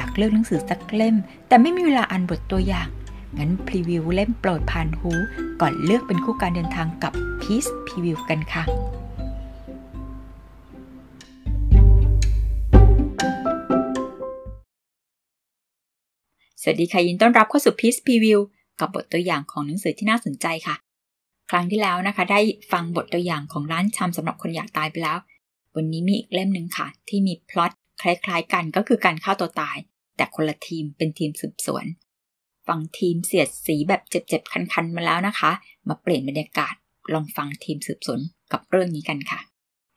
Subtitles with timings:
[0.00, 1.16] อยากเลือกหนังสือสักเล่ม
[1.48, 2.88] แต่ไม่มีเวลาอ่านบทตัวอย่าง
[3.38, 5.12] งั้นพรีวิวเล่มโปรดผ่านหู
[5.60, 8.64] ก่อนเลือกเป็นคู่การเดินทางกับ Peace Preview กันค่ะ
[16.62, 18.40] สวัสดีค่ะยินต้อนรับเข้าสู่ Peace Preview
[18.80, 20.76] กับบทตัวอย่างของหนังสือที่น่าสนใจค่ะ
[21.50, 22.40] ครั้งที่แล้วนะคะ ได้
[22.72, 25.18] ฟังบทตัวอย่างของร้านชำสำหรับคนอยากตายไปแล้ว
[25.76, 29.78] วันนี้มีอีกเล่มหนึ่งค่ะ ที่มีพล็อต คล้ายๆกันก็คือการฆ่าตัวตาย
[30.16, 31.86] แต่คนละทีมเป็นทีมสืบสวน
[32.66, 35.50] ฟังทีมเสียดสีแบบเจ็บๆ คันๆ มาแล้วนะคะ
[35.88, 36.74] มาเปลี่ยนบรรยากาศ
[37.12, 38.20] ลองฟังทีมสืบสวน
[38.52, 39.40] กับเรื่องนี้กันค่ะ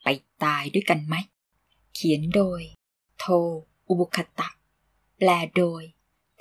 [0.04, 0.08] ไป
[0.44, 1.16] ตายด้วยกันไหม
[1.94, 2.62] เขียนโดย
[3.20, 3.26] โท
[3.88, 4.50] อุบุคตะ
[5.18, 5.84] แปลโดย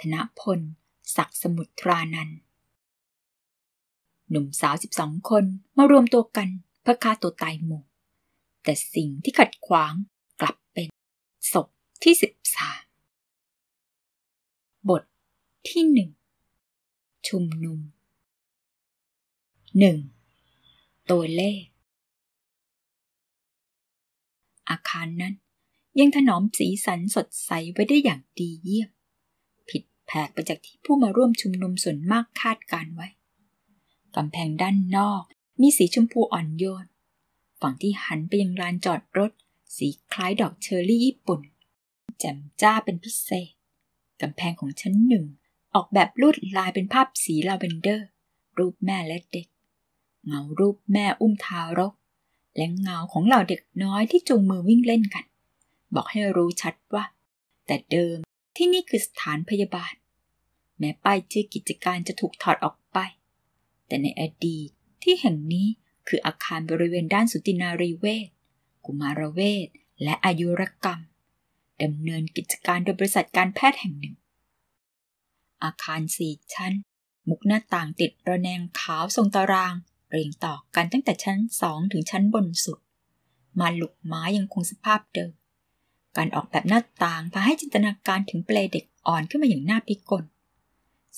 [0.01, 0.60] ธนพล
[1.16, 2.30] ศักสมุทรานัน
[4.30, 5.45] หนุ่มสาว 12 คน
[5.77, 6.48] มารวมตัวกัน
[6.82, 7.82] เพื่อฆ่าตัวตายหมู่
[8.65, 9.95] แต่สิ่งที่ขัดขวาง
[11.53, 11.67] ศพ
[12.03, 12.25] ที่13
[14.88, 15.02] บท
[15.69, 16.10] ที่หนึ่ง
[17.29, 17.79] ชุมนุม
[19.79, 19.97] หนึ่ง
[21.10, 21.63] ตัวเลข
[24.71, 25.35] อาคารนั้น
[25.99, 28.91] ยังถนอมสีสันสดใสไว้ได้อย่างดีเยี่ยม
[29.69, 33.09] ผิดแผกไปจากที่ผู้มาร่วมชุมนุมส่วนมากคาดการไว้
[34.16, 35.23] กำแพงด้านนอก
[35.60, 36.87] มีสีชมพูอ่อนโยน
[37.60, 39.32] ฝั่งที่หันไปยังลานจอดรถ
[39.76, 41.40] สีคล้ายดอกเชอร์รี่ญี่ปุ่น
[42.18, 43.52] แจ่มจ้าเป็นพิเศษ
[44.21, 45.24] กำแพงของชั้นหนึ่ง
[45.74, 48.07] ออกแบบลวดลายเป็นภาพสีลาเวนเดอร์
[48.59, 49.46] รูปแม่และเด็ก
[50.26, 51.95] เงารูปแม่อุ้มทารก
[52.57, 55.24] และเงาของเหล่าเด็กน้อยที่จูงมือวิ่งเล่นกัน
[55.95, 57.04] บอกให้รู้ชัดว่า
[57.66, 58.16] แต่เดิม
[58.57, 59.93] ที่นี่คือสถานพยาบาล
[60.79, 62.98] แม้ป้ายชื่อกิจการจะถูกถอดออกไป
[63.87, 64.69] แต่ในอดีต
[65.03, 65.66] ที่แห่งนี้
[66.09, 68.28] คืออาคารบริเวณด้านสุตินารีเวช
[68.93, 69.69] กุมารเวช
[70.03, 71.00] และอายุรกรรม
[71.83, 74.15] ดำเนินกิจการโดยบริษัทการแพทย์แห่งหนึ่ง
[75.62, 76.72] อาคารสี่ชั้น
[77.28, 79.75] มุกหน้าต่างติดระแนงขาวทรงตาราง
[80.10, 82.78] เรียงต่อกันตั้งแต่ชั้นสองถึงชั้นบนสุด
[83.60, 85.32] มาหลุกไม้ยังคงสภาพเดิม
[86.16, 90.25] การออกแบบหน้าต่างพาให้จินตนาการถึงเปลเด็กอ่อนขึ้นมาอย่างน่าพิกล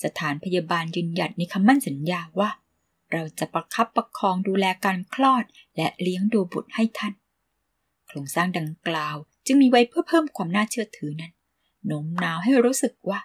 [0.03, 2.49] สถานพยาบาลยืนหยัดในคำมั่นสัญญาว่า
[3.11, 5.43] เราจะประคับประคองดูแลการคลอด
[5.75, 7.13] และเลี้ยงดูบุตรให้ท่าน
[8.13, 9.15] ครงสร้างดังกล่าว
[9.45, 11.33] จึงมีไว้เพื่อเพิ่มความน่าเชื่อถือนั้น
[11.85, 13.19] โน้มน้าวให้รู้สึกว่า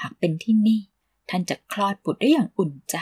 [0.00, 0.80] หากเป็นที่นี่
[1.30, 2.96] ท่านจะคลอดบุตรได้อย่างอุ่นใจ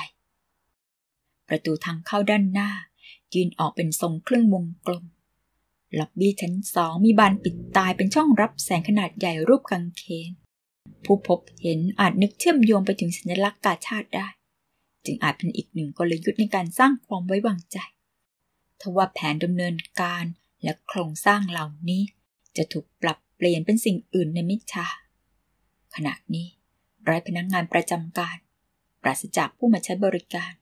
[1.48, 2.70] ประตูทางเข้าด้านหน้า
[3.34, 5.04] ยืนออกเป็นทรงเครื่องวงกลม
[5.98, 10.30] ล็อบบี้ชั้นสองมีบานปิดตายเป็นช่องรับแสงขนาดใหญ่รูปกังเขน
[11.04, 14.28] ผู้พบเห็นอาจนึกเชื่อมโยงไปถึงสัญลักษณ์กาชาติได้
[15.04, 17.78] จึงอาจเป็นอีกหนึ่งกลยุทธ์ในการสร้างความไว้วางใจ
[18.80, 20.24] ทว่าแผนดำเนินการ
[20.62, 22.02] และโครงสร้างเหล่านี้
[22.56, 24.86] จะถูกปรับเปลี่ยนเป็นสิ่งอื่นในมิชา
[25.94, 26.48] ขณะนี้
[27.08, 28.36] ร้พนักงงานประจำการ
[29.02, 30.52] ปราศจากผู้มาใช้บริการ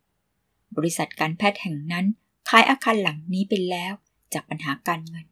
[0.76, 2.06] บริษัทการแพทย์แห่งนั้น
[2.48, 3.92] ขายอาคารหลังนี้ไปแล้ว
[4.34, 5.26] จากปัญหาการเงิน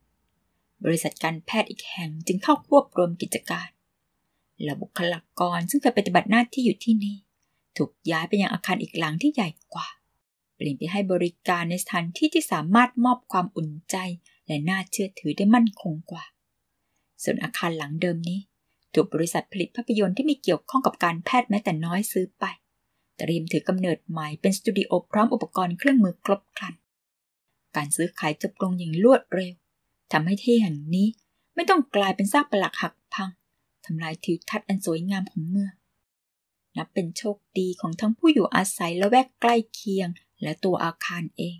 [0.84, 3.68] บริษัทการแพทย์อีกแห่งจึงเข้าควบรวมกิจการ
[4.62, 7.16] และบุคลากรซึ่งเคยปฏิบัติหน้าที่อยู่ที่นี่
[7.76, 9.88] ถูกย้ายไปยังอาคารอีกหลังที่ใหญ่กว่า
[10.54, 13.96] เปลี่ยนไปให้บริการในสถานที่ที่สามารถมอบความอุ่นใจ
[14.46, 16.24] และน่าเชื่อถือได้มั่นคงกว่า
[17.22, 18.40] ส่วนอาคารหลังเดิมนี้
[18.94, 22.44] ถูกบริษัทผลิตภาพยนตร์ที่มีเกี่ยวข้องกับการแพทย์แม้แต่น้อยซื้อไป
[23.18, 26.74] เตรียมถือกำเนิดใหม่เป็นสตูดิโอพร้อมอุปกรณ์เครื่องมือครบครัน
[27.76, 29.54] การซื้อขายจบลงอย่างรวดเร็ว
[30.12, 31.08] ทำให้ที่แห่งนี้
[31.54, 33.30] ไม่ต้องกลายเป็นซากปลักหักพัง
[33.84, 35.72] ทำลายทิวทัศน์อันสวยงามของเมือง
[36.76, 40.08] นับเป็นโชคดีของทั้งผู้อยู่อาศัยและแวกใกล้เคียง
[40.42, 41.56] และตัวอาคารเอง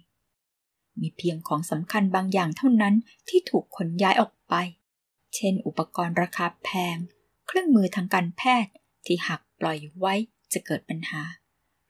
[1.00, 2.94] มีเพียงของสำคัญบางอย่างเท่านั้น
[3.28, 4.54] ที่ถูกขนย้ายออกไป
[5.34, 6.96] เช่น อุปกรณ์ราคาแพง
[7.46, 8.72] เครื่องมือทางการแพทย์
[9.06, 10.14] ที่หากปล่อยไว้
[10.52, 11.22] จะเกิดปัญหา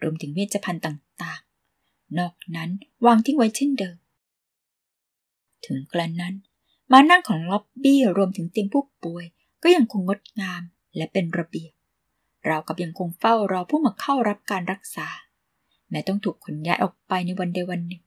[0.03, 2.71] รวมถึงเวชภัณฑ์ต่างๆ นอกนั้น
[3.07, 3.97] วางทิ้งไว้เช่นเดิม
[5.67, 6.35] ถึงกระนั้น
[6.93, 9.25] มานั่งของล็อบบี้รวมถึงเตียงผู้ป่วย
[9.63, 10.63] ก็ยังคงงดงาม
[10.97, 11.73] และเป็นระเบียบ
[12.47, 15.09] เรากับยังคงเฝ้ารอผู้มาเข้ารับการรักษา
[15.91, 18.03] แม้ต้องถูกขนย้ายออกไปในวันใดวันหนึ่ง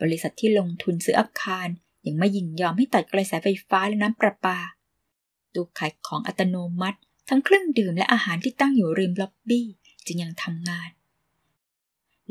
[0.00, 1.68] บริษัทที่ลงทุนซื้ออาคาร
[2.06, 4.58] ยังไม่ยินยอมให้ตัดกระแสไฟฟ้าและน้ำประปา
[5.54, 6.98] ตู้ขายของอัตโนมัติ
[7.28, 9.66] ทั้งเครื่องดื่มและอาหารที่ตั้งอยู่ริมล็อบบี้
[10.06, 10.90] จึงยังทำงาน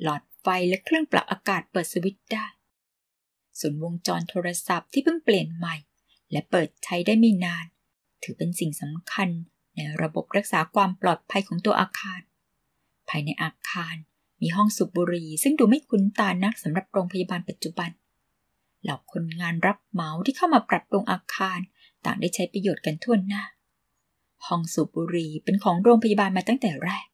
[0.01, 2.45] หลอดไฟและเครื่องปรับอากาศเปิดสวิตช์ได้
[3.59, 5.75] ส่วนวงจรโทรศัพท์ที่เพิ่งเปลี่ยนใหม่
[6.31, 7.65] และเปิดใช้ได้ไม่นาน
[8.23, 9.29] ถือเป็นสิ่งสำคัญ
[9.75, 12.21] ในระบบรักษาความปลอดภัยของตัวอาคาร
[13.09, 13.95] ภายในอาคาร
[14.43, 17.89] มีห้องสูบบุหรี่ซึ่งดูไม่คุ้นตานักสำหรับโรงพยาบาลปัจจุบัน
[18.83, 21.59] เหล่าคนงานรับเหมาที่เข้ามาปรับปรุงอาคาร
[22.05, 23.43] ต่างได้ใช้ประโยชน์กันทั่วหน้า
[24.45, 27.05] ห้องสูบบุหรี่เป็นของโรงพยาบาลมาตั้งแต่แรก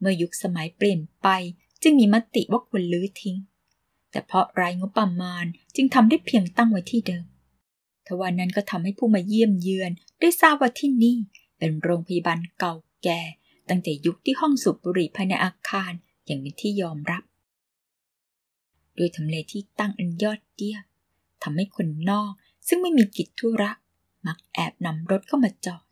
[0.00, 1.28] เมื่อยุคสมัยเปลี่ยนไป
[1.82, 3.36] จึงมีมติว่าควรลื้อทิ้ง
[4.10, 5.44] แต่เพราะรายงบประมาณ
[5.76, 7.24] จึงทำได้เพียงตั้งไว้ที่เดิม
[8.06, 9.90] ทว่านั้นก็ทำให้ผู้มาเยี่ยมเยือน
[10.20, 11.16] ได้ทราบว่าที่นี่
[11.58, 13.20] เป็นโรงพยาบาลเก่าแก่
[13.68, 15.92] ตั้งแต่ยุคที่ห้องสูบบุหรี่ภายในอาคาร
[16.30, 17.22] อย่างเป็นที่ยอมรับ
[18.98, 20.84] ด้วยทำเลที่ตั้งอันยอดเยี่ยม
[21.42, 22.32] ทำให้คนนอก
[22.68, 23.70] ซึ่งไม่มีกิจธุระ
[24.26, 25.84] มักแอบนำรถเข้ามาจอด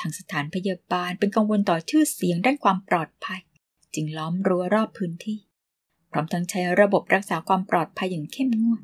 [0.00, 3.42] ทางสถานพยาบาลเป็นกังวลต่อชื่อเสียงด้านความปลอดภัย
[3.94, 5.38] จึงล้อมรั้วรอบพื้นที่
[6.10, 8.82] พร้อมทั้งใช้ระบบรักษาความปลอดภัยอย่างเข้มงวด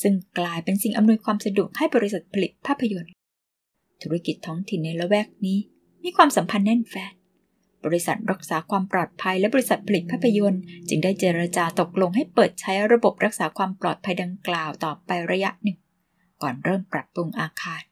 [0.00, 3.12] ซึ่งกลายเป็นสิ่งอำนวยความสะดวกให้บริษัทผลิตภาพยนตร์
[4.02, 5.58] ธุรกิจท้องถิ่นในละแวกนี้
[6.04, 7.14] มีความสัมพันธ์แน่นแฟ้น
[7.86, 15.78] บริษัทรักษาความปลอดภัยและบริษัทผลิตภาพยนตร์ จึงได้เจรจาตกลงให้เปิดใช้ระบบรักษาความปลอดภัยดังกล่าวต่อไประยะหนึ่ง
[16.42, 17.82] ก่อนเริ่มปรับปรุงอาคาร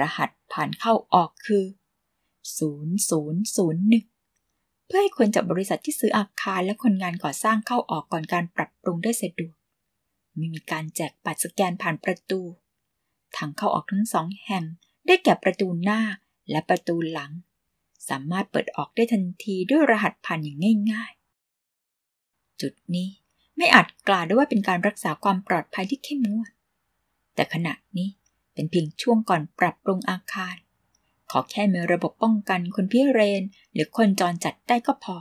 [0.00, 1.64] รหัสผ่านเข้าออกคือ
[2.58, 9.54] 0001 เพื่อให้คนจากบริษัทที่ซื้ออาคารและคนงานก่อสร้างเข้าออกก่อนการปรับปรุงได้สะดวก
[10.36, 12.40] ไม่มีการแจกบัตรสแกนผ่านประตู
[13.36, 14.64] ทางเข้าออกทั้งสองแห่ง
[15.06, 16.00] ได้แก่ประตูหน้า
[16.50, 17.32] และประตูหลัง
[18.08, 20.58] สามารถเปิดออกได้ทันทีด้วยรหัสผ่านอย่าง
[20.92, 21.12] ง่าย
[21.86, 23.08] ๆ จุดนี้
[23.56, 26.50] ไม่อาจกล่าวได้ว่าเป็นการรักษาความปลอดภัยที่เข้มงวด
[27.34, 28.08] แต่ขณะนี้
[28.54, 30.56] เป็นเพียงช่วงก่อนปรับปรุงอาคาร
[31.30, 33.42] ขอแค่มีระบบป้องกันคนพิเรน
[33.72, 35.16] หรือคนจรจัดได้ก็พอ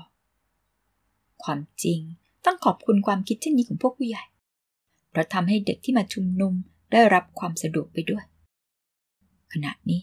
[1.44, 2.00] ความจริง
[2.46, 4.24] ต้องขอบคุณความคิดเช่นนี้ของพวกผู้ใหญ่
[5.10, 6.54] เพราะทำให้เด็กที่มาชุมนุม
[6.92, 8.24] ได้รับความสะดวกไปด้วย
[9.54, 10.02] ขณะนี้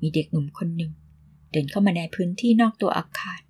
[0.00, 0.92] มีเด็กหนุ่มคนหนึ่ง
[1.50, 3.40] เดินเข้ามาในพื้นที่นอกตัวอาคาร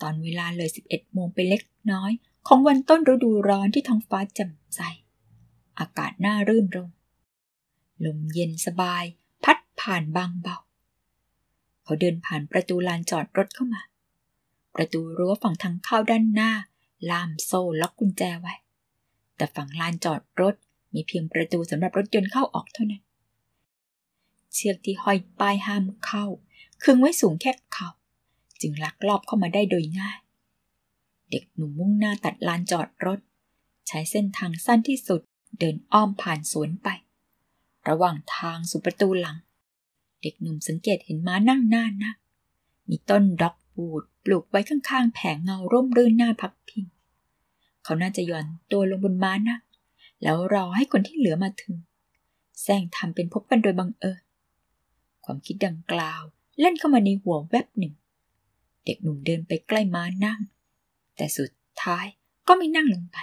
[0.00, 1.62] ตอนเวลาเลย 11 โมงไปเล็ก
[1.92, 2.12] น้อย
[2.46, 4.80] ของวันต้นฤดูร้อนที่ท้องฟ้าแจ่มใส
[5.78, 6.90] อากาศน่ารื่นรม
[8.04, 9.04] ลมเย็นสบาย
[9.44, 10.58] พัดผ่านบางเบา
[11.84, 13.82] เขาเดินผ่านประตูลานจอดรถเข้ามา
[14.74, 16.52] ประตูรั้วฝั่งทางเข้าด้านหน้า
[17.10, 18.54] ล่ามโซ่ล็อกกุญแจไว้
[19.36, 20.54] แต่ฝั่งลานจอดรถ
[20.94, 23.02] มีเพียงประตูสำหรับรถยนต์เข้าออกเท่านั้น
[24.54, 26.24] เชือกที่ห้อยป้ายห้ามเข้า
[26.82, 27.88] คึงไว้สูงแค่เขา
[28.60, 30.18] จึงลักลอบเข้ามาได้โดยง่าย
[31.30, 33.20] เด็กหนุ่มมุ่งหน้าตัดลานจอดรถ
[33.88, 35.20] ใช้เส้นทางสั้นที่สุด
[35.58, 36.88] เดินอ้อมผ่านสวนไป
[37.88, 39.36] ระหว่างทางสู่ประตูหลัง
[40.22, 42.16] เด็กหนุ่มสังเกตเห็นม้านั่งหน้านัก
[42.88, 46.84] มีต้นดอกบูดปลูกไว้ข้างๆ แผงเงาร่มรื่นหน้าพักพิง
[47.84, 49.60] เขาน่าจะย่อนตัวลงบนม้านัก
[50.22, 51.74] แล้วรอให้คนที่เหลือมาถึง
[52.62, 54.22] แซงทำเป็นพบกันโดยบังเอิญ
[55.24, 56.22] ความคิดดังกล่าว
[56.60, 57.94] เล่นเข้ามาในหัวแวบหนึ่ง
[58.84, 60.40] เด็กหนุ่มเดินไปใกล้ม้านั่ง
[61.16, 61.50] แต่สุด
[61.82, 62.06] ท้าย
[62.48, 63.18] ก็ไม่นั่งลงไป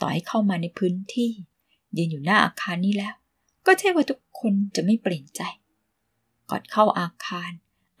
[0.00, 1.30] ต่อให้เข้ามาในพื้นที่
[1.96, 3.14] ยืนอยู่หน้าอาคารนี้แล้ว
[3.66, 5.42] ก็ใช่ว่าทุกคนจะไม่เปลี่ยนใจ
[6.50, 7.50] ก่อนเข้าอาคาร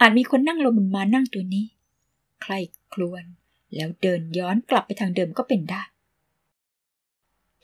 [0.00, 1.66] อาจมีคนนั่งลงบนม้านั่งตัวนี้
[2.42, 2.52] ใคร
[2.92, 3.24] คลวน
[3.74, 5.82] แล้วเดินย้อนกลับไปทางเดิมก็เป็นได้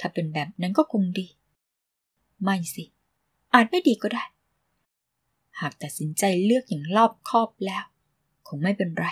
[0.01, 1.27] ถ้าเป็นแบบนั้นก็คงดี
[2.43, 2.85] ไม่สิ
[3.55, 4.25] อาจไม่ดีก็ได้
[5.61, 7.85] หากตัดสินใจเลือกอย่างรอบคอบแล้ว
[8.49, 9.07] คงไม่เป็นไร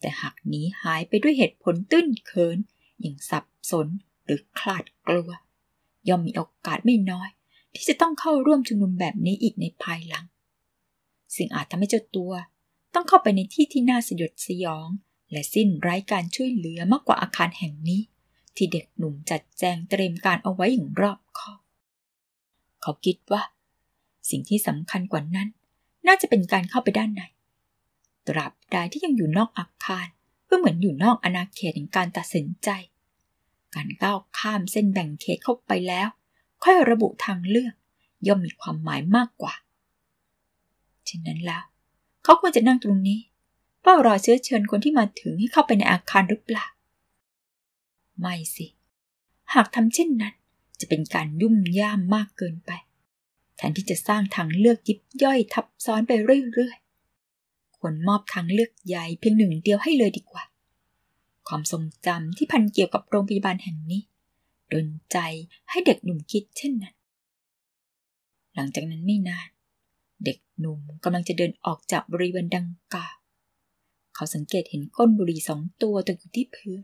[0.00, 2.58] แต่หากหนีหายไปด้วยเหตุผลตื้นเขิน
[3.00, 3.88] อย่างสับสน
[4.24, 5.30] หรือคลาดกลัว
[6.08, 7.30] ย่อมมีโอกาสไม่น้อย
[7.74, 10.24] ที่จะต้องเข้าร่วมชุมนุมแบบนี้อีกในภายหลัง
[11.36, 12.32] สิ่งอาจทำให้เจ้าตัว
[12.94, 14.88] ต้องเข้าไปในที่ที่น่าสยดสยอง
[15.32, 18.00] และสิ้นไร้การช่วยเหลือมากกว่าอาคารแห่งนี้
[18.56, 21.60] ที่เด็กหนุ่มจัดแจงเตรียมการเอาไว้อย่างรอบคอบ
[22.82, 23.42] เขาคิดว่า
[24.30, 25.48] สิ่งที่สำคัญกว่านั้น
[26.06, 27.22] น่าจะเป็นการเข้าไปด้านใน
[28.26, 30.06] ตราบใดที่ยังอยู่นอกอาคาร
[30.48, 32.68] ก็เหมือนอยู่นอกอาณาเขตแห่งการตัดสินใจ
[33.74, 36.08] การก้าวข้ามเส้นแบ่งเขตเข้าไปแล้ว
[36.62, 37.74] ค่อยระบุทางเลือก
[38.26, 39.54] ย่อมมีความหมายมากกว่า
[41.06, 41.62] เช่นนั้นแล้ว
[42.22, 43.20] เขาควรจะนั่งตรงนี้
[43.80, 46.66] เพื่อรอเชื้อเชิญคนที่มาถึงให้เข้าไปในอาคารหรือเปล่า
[48.20, 48.66] ไม่สิ
[49.54, 50.34] หากทำเช่นนั้น
[50.80, 52.70] จะเป็นการยุ่มย่ามมากเกินไป
[53.56, 56.12] แทนที่จะสร้างทางเลือกยิบย่อยทับซ้อนไป
[56.52, 60.44] เรื่อยๆ ควรมอบทางเลือกใหญ่เพียงหนึ่งเดียวให้เลยดีกว่า
[61.48, 64.02] ความทรงจำที่พันเกี่ยวกับโรงพยาบาลแห่งนี้
[64.72, 65.18] ดนใจ
[65.70, 66.94] ให้เด็กหนุ่มคิดเช่นนั้น
[68.54, 69.48] หลังจากนั้นไม่นาน
[70.24, 73.16] เด็กหนุ่มกำลังจะเดินออกจากบริเวณดังกล่าว
[74.14, 76.80] เขาสังเกตเห็นก้นบุหรี่สองตัวตกอยู่ที่พื้น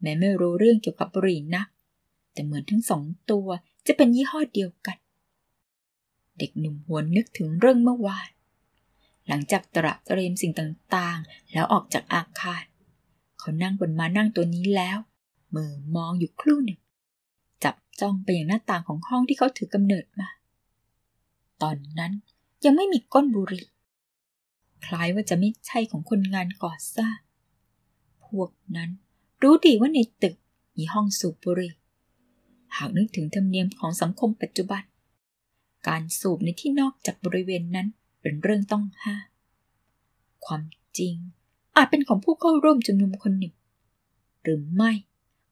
[0.00, 1.68] แม้ไม่รู้เรื่องเกี่ยวกับบุหรี่นัก
[2.32, 3.48] แต่เหมือนทั้งสองตัว
[3.86, 4.96] จะเป็นยี่ห้อเดียวกัน
[6.38, 8.28] เด็กหนุ่มหวนนึกถึงเรื่องเมื่อวาน
[9.28, 12.64] หลังจากตระเตรียมสิ่งต่างๆ แล้วออกจากอาคาร
[13.38, 14.98] เขานั่งบนมานั่งตัวนี้แล้ว
[15.54, 16.80] มือมองอยู่ครู่หนึ่ง
[17.64, 20.28] จับจ้องไปอย่างหน้าต่างของห้องที่เขาถือกำเนิดมา
[21.62, 22.12] ตอนนั้น
[22.64, 23.66] ยังไม่มีก้นบุหรี่
[24.86, 27.16] คล้ายว่าจะไม่ใช่ของคนงานก่อสร้าง
[28.24, 28.90] พวกนั้น
[29.42, 30.34] รู้ดีว่าในตึก
[30.76, 31.72] มีห้องสูบบุหรี่
[32.76, 34.82] หากนึกถึงธรรมเนียมของสังคมปัจจุบัน
[35.88, 37.88] การสูบในที่นอกจากบริเวณนั้น
[38.20, 39.26] เป็นเรื่องต้องห้าม
[40.46, 40.62] ความ
[40.98, 41.14] จริง
[41.76, 43.54] อาจเป็นของผู้เข้าร่วมชุมนุมคนหนึ่ง
[44.42, 44.92] หรือไม่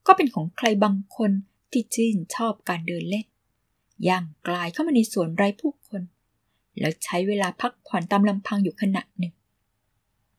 [0.06, 1.30] ก็เป็นของใครบางคน
[1.70, 3.26] ที่ชื่นชอบการเดินเล่น
[4.08, 6.02] ย่างกลายเข้ามาในสวนไร้ผู้คน
[6.80, 9.34] แล้วใช้เวลาพักผ่อนตามลำพังอยู่ขณะหนึ่ง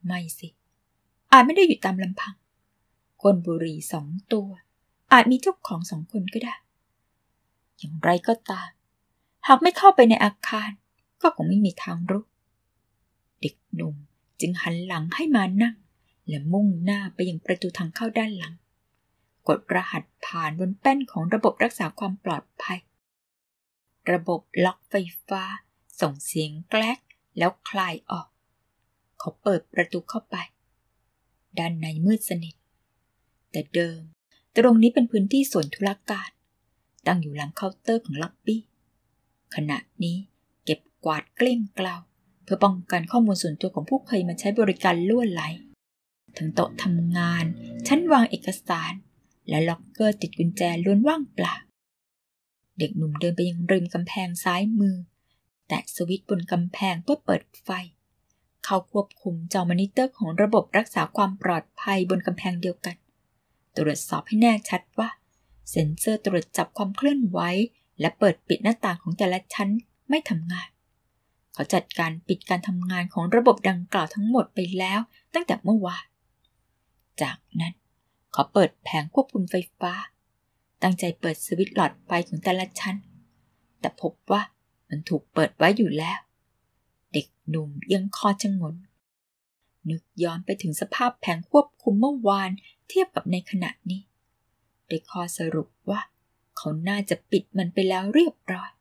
[0.06, 0.48] ไม่สิ
[1.32, 2.36] อาจไม่ได้อยู่ตามลำพัง
[3.22, 4.48] ก้นบุหรี่สองตัว
[5.12, 6.56] อาจมีเจ้าของสองคนก็ได้
[7.78, 8.70] อย่างไรก็ตาม
[9.48, 10.70] หากไม่เข้าไปในอาคาร
[11.22, 12.26] ก็คงไม่มีทางรู้
[13.42, 13.96] เด็กหนุ่ม
[14.40, 15.76] จึงหันหลังให้มานั่ง
[16.28, 18.54] และมุ่งหน้าไปยังประตูทางเข้าด้านหลัง
[19.48, 22.80] กดรหัสผ่านบนแป้นของระบบรักษาความปลอดภัย
[24.12, 24.96] ระบบล็อกไฟ
[25.28, 25.44] ฟ้า
[26.02, 27.00] ส่งเสียงแกลก
[27.38, 28.28] แล้วคลายออก
[29.20, 30.36] เขาเปิดประตูเข้าไป
[31.58, 32.56] ด้านในมืดสนิท
[33.52, 34.02] แต่เดิม
[34.58, 36.30] ตรงนี้เป็นพื้นที่ส่วนธุรการ
[37.08, 38.62] ตั้งอยู่หลังเคาน์เตอร์ของล็อบบี้
[39.56, 40.18] ขณะนี้
[40.66, 41.96] เก็บกวาดเกลี้ยงเกลา
[42.44, 45.44] เพื่อป้องกันข้อมูลส่วนตัวของผู้เคยมาใช้บริการรั่วไหล
[46.38, 47.46] ทั้งโต๊ะทำงาน
[47.88, 48.94] ชั้นวางเอกสาร
[49.50, 51.56] และล็อกเกอร์ติดกุญแจล้วนว่างเปล่า
[52.80, 54.96] เด็กหนุ่มเดินไปยังริมกำแพงซ้ายมือ
[55.68, 57.70] แตะสวิตช์บนกำแพงเพื่อเปิดไฟ
[58.66, 62.96] เขาควบคุมจอมอนิเตอร์ของระบบรักษาความปลอดภัยบนกำแพงเดียวกัน
[63.78, 65.10] ตรวจสอบให้แน่ชัดว่า
[65.70, 67.40] เซ็นเซอร์ตรวจจับความเคลื่อนไหว
[68.00, 69.70] และเปิดปิดหน้าต่างของแต่ละชั้น
[70.10, 70.70] ไม่ทำงาน
[71.54, 75.00] เขาจัดการปิดการทำงานของระบบดังกล่าวทั้งหมดไปแล้ว
[75.34, 76.06] ตั้งแต่เมื่อวาน
[77.22, 77.74] จากนั้น
[78.34, 79.94] เขาเปิดแผงควบคุมไฟฟ้า
[80.84, 82.98] ตั้งใจเปิดสวิตช์หลอดไฟของแต่ละชั้น
[83.80, 84.42] แต่พบว่า
[84.90, 86.18] มันถูกเปิดไว้อยู่แล้ว
[87.14, 88.76] เด็กหนุ่มยังคอชงน
[89.90, 92.50] นึกย้อนไปถึงสภาพแผงควบคุมเมื่อวาน
[92.90, 94.02] เทียบกับในขณะนี้
[94.88, 96.00] ได้ข้อสรุปว่า
[96.58, 98.72] เขาน่าจะปิดมันไปแล้วเรียบร้อย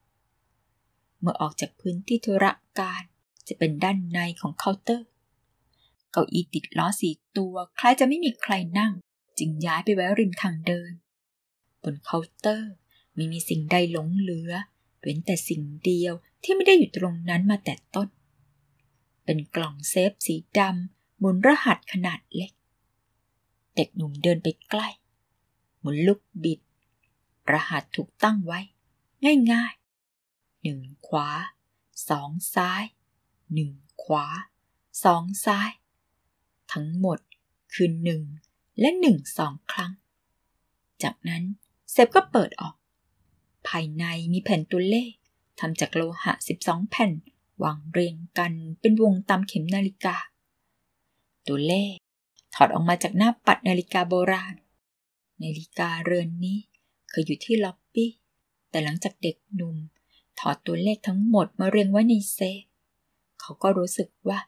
[1.21, 3.03] เมื่อออกจากพื้นที่ธุระการ
[3.49, 5.09] จะเป็นด้านในของเคาน์เตอร์
[6.13, 8.93] เก้าอี้ติดล้อสี่ตัวคล้ายจะไม่มีใครนั่ง
[9.39, 10.93] จึงย้ายไปไว้ริมทางเดิน
[11.83, 12.73] บนเคาน์เตอร์
[13.15, 14.53] ไม่มีสิ่งใดหลงเหลือ
[15.01, 18.09] เว้นแต่สิ่งเดียวที่ไม่ได้อยู่ตรงนั้นมาแต่ต้น
[19.25, 22.53] เป็นกล่องเซฟสีดำหมุนรหัสขนาดเล็ก
[23.77, 24.89] เด็กหนุ่มเดินไปใกล้
[25.81, 26.61] หมุนลูกบิด
[27.53, 28.61] รหัสถูกตั้งไว้
[29.53, 29.75] ง่าย
[30.63, 31.29] หนึ่งขวา
[32.09, 32.83] สองซ้าย
[33.55, 33.73] หนึ่ง
[34.05, 34.27] ขวา
[35.05, 35.71] สองซ้าย
[36.73, 37.19] ทั้งหมด
[37.75, 38.23] คือหนึ่ง
[38.81, 39.93] และหนึ่งสองครั้ง
[41.03, 41.43] จากนั้น
[41.91, 42.77] เซฟก็เปิดออก
[43.69, 45.13] ภายในมีแผ่นตัวเลข
[45.61, 46.33] ทำจากโลหะ
[46.63, 47.13] 12 แผ่น
[47.65, 50.17] วางเรียงกันเป็นวงตามเข็มนาฬิกา
[51.49, 51.95] ตัวเลข
[52.55, 54.55] ถอดออกมาจากหน้าปัดนาฬิกาโบราณ
[55.43, 56.59] นาฬิกาเรือนนี้
[57.15, 58.11] เคยอยู่ที่ล็อบบี้
[58.71, 59.77] แต่หลังจากเด็กหนุ่ม
[60.39, 62.63] ถอดตัวเลขทั้งหมดมาเรียงไว้ในเซฟ
[63.41, 64.39] เขาก็รู้สึกว่า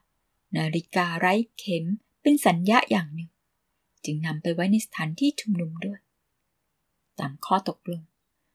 [0.56, 1.84] นาฬิกาไร้เข็ม
[2.22, 3.30] เป็นสัญญาอย่างหนึ่ง
[4.04, 6.00] จึงนำไปไว้ในสถานที่ชุมนุมด้วย
[7.18, 8.02] ตามข้อตกลง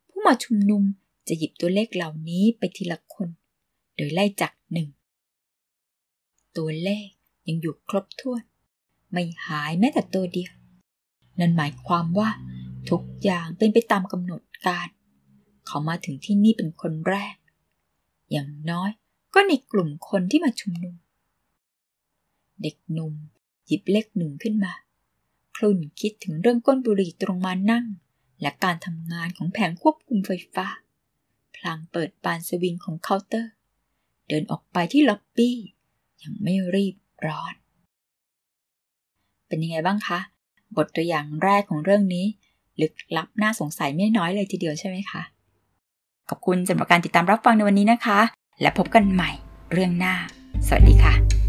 [0.10, 0.84] ผู้มาชุมนุม
[1.28, 3.30] จะหยิบตัวเลขเหล่านี้ไปทีละคน
[3.96, 4.90] โดยไล่จากหนึ่ง
[6.58, 7.08] ตัวเลข
[7.48, 8.44] ยังอยู่ครบถ้วน
[9.12, 10.54] ไม่หายแม้แต่ตัวเดียว
[11.40, 12.30] นั่นหมายความว่า
[12.92, 14.88] ทุกอย่างเป็นไปตามกำหนดการ
[15.68, 17.36] เขามาถึงที่นี่เป็นคนแรก
[18.32, 18.92] อย่างน้อย
[19.34, 20.96] ก็ในกลุ่มคนที่มาชุมนุม
[22.62, 23.14] เด็กหนุ่ม
[23.66, 24.74] หยิบเลขหนึ่งขึ้นมา
[25.56, 27.86] คลุ่นคิดถึงเรื่องก้นบุหรี่ตรงมานั่ง
[28.42, 30.68] และการทำงานของแผงควบคุมไฟฟ้า
[31.56, 33.54] พลางเปิดบานสวิงของเคาน์เตอร์
[34.28, 35.58] เดินออกไปที่ล็อบบี้
[36.18, 36.96] อย่างไม่รีบ
[37.26, 37.54] ร้อน
[39.48, 40.20] เป็นยังไงบ้างคะ
[40.76, 42.26] บทตัวอย่างแรกของเรื่องนี้
[42.82, 45.22] ลึกลับน่าสงสัยไม่น้อยเลยทีเดียวใช่ไหมคะ
[46.30, 48.20] ขอบคุณสำหรับการติดตามรับฟังในวันนี้นะคะ
[48.62, 49.32] และพบกันใหม่
[49.72, 50.16] เรื่องหน้า
[50.68, 51.41] สวัสดีค่ะ